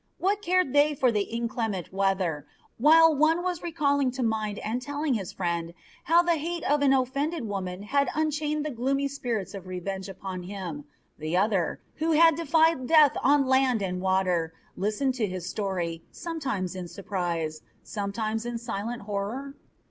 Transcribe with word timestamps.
What 0.17 0.41
cared 0.41 0.73
they 0.73 0.95
for 0.95 1.11
the 1.11 1.21
inclement 1.31 1.93
weather, 1.93 2.47
while 2.79 3.13
one 3.15 3.43
was 3.43 3.61
recalling 3.61 4.09
to 4.13 4.23
mind 4.23 4.57
and 4.57 4.81
telling 4.81 5.13
his 5.13 5.31
friend 5.31 5.75
how 6.05 6.23
the 6.23 6.37
hate 6.37 6.63
of 6.63 6.81
an 6.81 6.91
offended 6.91 7.45
woman 7.47 7.83
had 7.83 8.09
unchained 8.15 8.65
the 8.65 8.71
gloomy 8.71 9.07
spirits 9.07 9.53
of 9.53 9.67
revenge 9.67 10.09
upon 10.09 10.41
him, 10.41 10.85
the 11.19 11.37
other, 11.37 11.81
who 11.97 12.13
had 12.13 12.35
defied 12.35 12.87
death 12.87 13.15
on 13.21 13.45
land 13.45 13.83
water, 14.01 14.55
listened 14.75 15.13
to 15.13 15.27
his 15.27 15.47
story, 15.47 16.01
sometimes 16.09 16.75
in 16.75 16.87
surprise, 16.87 17.61
sometimes 17.83 18.43
with 18.43 18.59
silent 18.59 19.03
horror? 19.03 19.53